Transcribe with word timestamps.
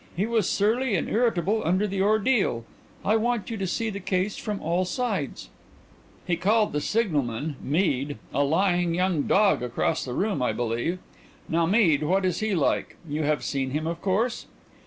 He 0.15 0.25
was 0.25 0.49
surly 0.49 0.95
and 0.95 1.07
irritable 1.07 1.61
under 1.63 1.85
the 1.85 2.01
ordeal. 2.01 2.65
I 3.05 3.17
want 3.17 3.51
you 3.51 3.57
to 3.57 3.67
see 3.67 3.91
the 3.91 3.99
case 3.99 4.35
from 4.35 4.59
all 4.59 4.83
sides." 4.83 5.49
"He 6.25 6.35
called 6.37 6.73
the 6.73 6.81
signalman 6.81 7.57
Mead 7.61 8.17
a 8.33 8.41
'lying 8.43 8.95
young 8.95 9.21
dog,' 9.27 9.61
across 9.61 10.03
the 10.03 10.13
room, 10.13 10.41
I 10.41 10.53
believe. 10.53 10.97
Now, 11.47 11.67
Mead, 11.67 12.01
what 12.01 12.25
is 12.25 12.39
he 12.39 12.55
like? 12.55 12.95
You 13.07 13.21
have 13.25 13.43
seen 13.43 13.69
him, 13.69 13.85
of 13.85 14.01
course?" 14.01 14.47